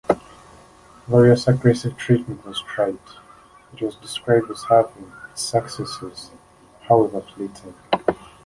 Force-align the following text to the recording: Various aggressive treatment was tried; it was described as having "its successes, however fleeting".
Various 1.07 1.47
aggressive 1.47 1.95
treatment 1.95 2.43
was 2.43 2.59
tried; 2.59 2.97
it 3.71 3.81
was 3.83 3.95
described 3.97 4.49
as 4.49 4.63
having 4.63 5.11
"its 5.31 5.43
successes, 5.43 6.31
however 6.87 7.21
fleeting". 7.21 7.75